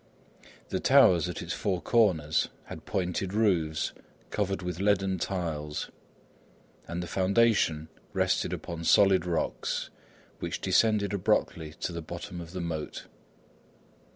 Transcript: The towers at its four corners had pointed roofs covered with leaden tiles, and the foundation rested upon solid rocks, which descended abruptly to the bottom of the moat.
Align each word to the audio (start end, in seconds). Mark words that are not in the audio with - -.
The 0.69 0.79
towers 0.79 1.29
at 1.29 1.43
its 1.43 1.53
four 1.53 1.79
corners 1.79 2.49
had 2.63 2.87
pointed 2.87 3.35
roofs 3.35 3.91
covered 4.31 4.63
with 4.63 4.79
leaden 4.79 5.19
tiles, 5.19 5.91
and 6.87 7.03
the 7.03 7.07
foundation 7.07 7.87
rested 8.11 8.51
upon 8.51 8.83
solid 8.83 9.27
rocks, 9.27 9.91
which 10.39 10.59
descended 10.59 11.13
abruptly 11.13 11.73
to 11.81 11.91
the 11.93 12.01
bottom 12.01 12.41
of 12.41 12.51
the 12.53 12.61
moat. 12.61 13.05